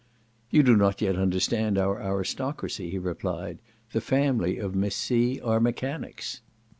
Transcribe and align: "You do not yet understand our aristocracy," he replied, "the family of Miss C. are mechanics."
"You 0.49 0.63
do 0.63 0.75
not 0.75 0.99
yet 0.99 1.15
understand 1.15 1.77
our 1.77 2.01
aristocracy," 2.01 2.89
he 2.89 2.97
replied, 2.97 3.59
"the 3.91 4.01
family 4.01 4.57
of 4.57 4.73
Miss 4.73 4.95
C. 4.95 5.39
are 5.41 5.59
mechanics." 5.59 6.41